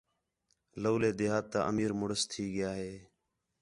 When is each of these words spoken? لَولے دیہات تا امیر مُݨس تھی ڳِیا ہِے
لَولے 0.81 1.11
دیہات 1.19 1.45
تا 1.51 1.59
امیر 1.69 1.91
مُݨس 1.99 2.21
تھی 2.31 2.43
ڳِیا 2.53 2.71
ہِے 2.79 2.93